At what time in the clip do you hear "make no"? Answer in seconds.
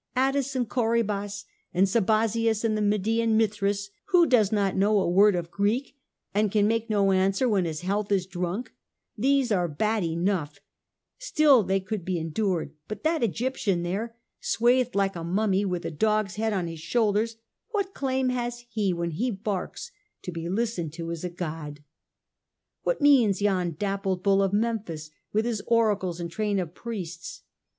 6.67-7.11